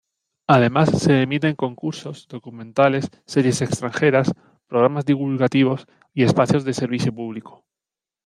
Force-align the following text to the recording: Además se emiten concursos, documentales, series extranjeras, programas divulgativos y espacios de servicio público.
Además 0.47 0.89
se 0.99 1.21
emiten 1.21 1.55
concursos, 1.55 2.27
documentales, 2.27 3.11
series 3.27 3.61
extranjeras, 3.61 4.33
programas 4.65 5.05
divulgativos 5.05 5.85
y 6.15 6.23
espacios 6.23 6.63
de 6.63 6.73
servicio 6.73 7.13
público. 7.13 7.65